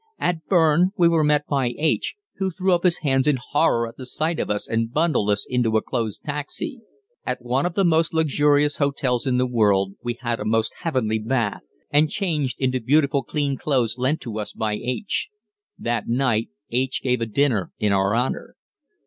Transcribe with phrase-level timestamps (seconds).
[0.17, 3.97] At Berne we were met by H., who threw up his hands in horror at
[3.97, 6.81] the sight of us and bundled us into a closed taxi.
[7.23, 11.19] At one of the most luxurious hotels in the world, we had a most heavenly
[11.19, 11.61] bath,
[11.91, 15.29] and changed into beautiful clean clothes lent to us by H.
[15.77, 17.03] That night H.
[17.03, 18.55] gave a dinner in our honor.